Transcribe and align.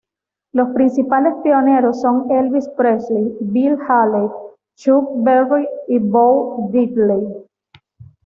Los 0.53 0.69
principales 0.69 1.35
pioneros 1.43 2.01
son 2.01 2.31
Elvis 2.31 2.67
Presley, 2.69 3.37
Bill 3.39 3.77
Haley, 3.87 4.29
Chuck 4.75 5.07
Berry 5.13 5.67
y 5.89 5.99
Bo 5.99 6.69
Diddley. 6.71 7.21